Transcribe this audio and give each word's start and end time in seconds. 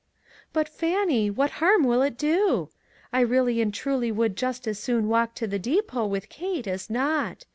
"But 0.51 0.67
Fannie, 0.67 1.29
what 1.29 1.51
harm 1.61 1.83
will 1.83 2.01
it 2.01 2.17
do? 2.17 2.69
I 3.13 3.19
really 3.21 3.61
and 3.61 3.71
truly 3.71 4.11
would 4.11 4.35
just 4.35 4.67
as 4.67 4.79
soon 4.79 5.09
walk 5.09 5.35
to 5.35 5.45
the 5.45 5.59
depot 5.59 6.07
with 6.07 6.27
Kate 6.27 6.65
as 6.65 6.89
not. 6.89 7.45